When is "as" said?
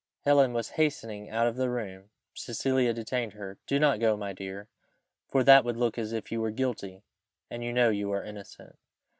5.99-6.11